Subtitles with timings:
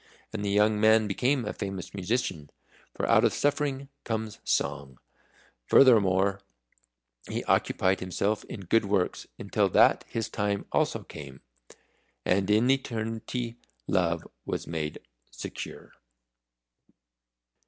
[0.33, 2.49] And the young man became a famous musician.
[2.95, 4.97] For out of suffering comes song.
[5.67, 6.41] Furthermore,
[7.29, 11.41] he occupied himself in good works until that his time also came.
[12.25, 14.97] And in Eternity Love was made
[15.29, 15.91] secure.